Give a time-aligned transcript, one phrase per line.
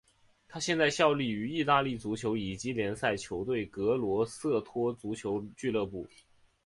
[0.47, 6.09] 他现在效力于意大利足球乙级联赛球队格罗瑟托足球俱乐部。